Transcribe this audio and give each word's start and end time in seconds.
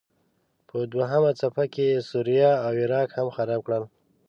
په 0.67 0.77
دوهمه 0.93 1.31
څپه 1.39 1.63
کې 1.73 1.83
یې 1.91 1.99
سوریه 2.09 2.51
او 2.65 2.71
عراق 2.83 3.09
هم 3.17 3.27
خراب 3.35 3.59
کړل. 3.65 3.83